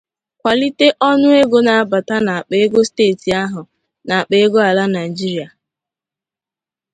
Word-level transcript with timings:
kwàlite 0.39 0.87
ọnụego 1.09 1.57
na-abata 1.67 2.15
n'akpà 2.25 2.55
ego 2.65 2.81
steeti 2.89 3.29
ahụ 3.43 3.61
na 3.65 3.69
n'àkpà 4.15 4.35
ego 4.45 4.59
ala 4.69 4.83
Nigeria 4.95 5.47